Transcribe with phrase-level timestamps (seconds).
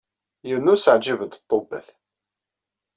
[0.47, 1.87] Yiwen ur s-ɛǧibent ṭṭubbat.